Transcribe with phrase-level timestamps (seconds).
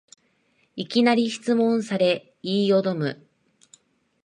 [0.75, 3.23] いきなり質問され言いよどむ